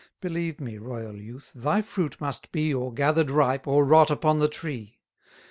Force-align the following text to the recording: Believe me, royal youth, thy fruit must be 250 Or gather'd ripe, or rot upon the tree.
Believe 0.19 0.59
me, 0.59 0.79
royal 0.79 1.15
youth, 1.15 1.51
thy 1.53 1.83
fruit 1.83 2.19
must 2.19 2.51
be 2.51 2.71
250 2.71 2.73
Or 2.73 2.89
gather'd 2.95 3.29
ripe, 3.29 3.67
or 3.67 3.85
rot 3.85 4.09
upon 4.09 4.39
the 4.39 4.47
tree. 4.49 4.97